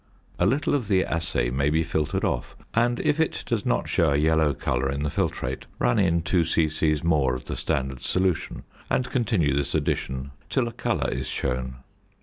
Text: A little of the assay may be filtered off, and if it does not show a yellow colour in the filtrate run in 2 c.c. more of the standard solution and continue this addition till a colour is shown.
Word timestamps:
A 0.39 0.47
little 0.47 0.73
of 0.73 0.87
the 0.87 1.05
assay 1.05 1.51
may 1.51 1.69
be 1.69 1.83
filtered 1.83 2.23
off, 2.23 2.55
and 2.73 2.99
if 3.01 3.19
it 3.19 3.43
does 3.45 3.67
not 3.67 3.87
show 3.87 4.13
a 4.13 4.15
yellow 4.15 4.55
colour 4.55 4.89
in 4.89 5.03
the 5.03 5.11
filtrate 5.11 5.65
run 5.77 5.99
in 5.99 6.23
2 6.23 6.43
c.c. 6.43 6.97
more 7.03 7.35
of 7.35 7.45
the 7.45 7.55
standard 7.55 8.01
solution 8.01 8.63
and 8.89 9.11
continue 9.11 9.53
this 9.55 9.75
addition 9.75 10.31
till 10.49 10.67
a 10.67 10.71
colour 10.73 11.07
is 11.11 11.27
shown. 11.27 11.75